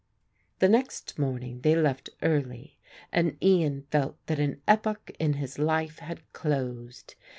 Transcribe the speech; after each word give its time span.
The 0.57 0.67
next 0.67 1.19
morning 1.19 1.61
they 1.61 1.75
left 1.75 2.09
early 2.23 2.79
and 3.13 3.37
Ian 3.39 3.83
felt 3.91 4.17
that 4.25 4.39
an 4.39 4.59
epoch 4.67 5.11
in 5.19 5.33
his 5.33 5.59
life 5.59 5.99
had 5.99 6.23
closed. 6.33 7.13